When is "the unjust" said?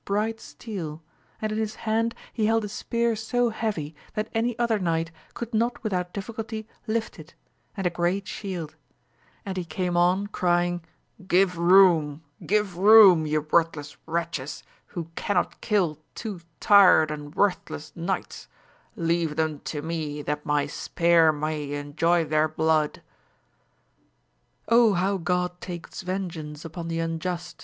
26.87-27.59